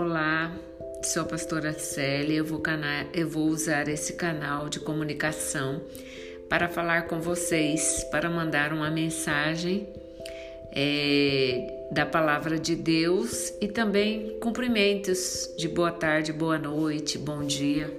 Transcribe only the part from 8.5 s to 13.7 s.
uma mensagem é, da palavra de Deus e